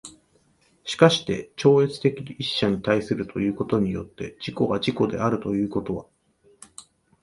[0.83, 6.05] しかして超越的一者に対することによって自己が自己であるということは、